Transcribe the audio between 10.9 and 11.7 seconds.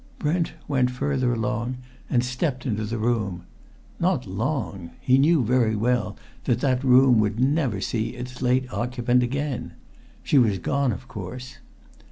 of course.